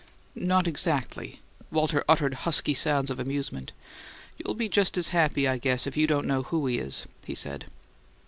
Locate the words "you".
5.95-6.07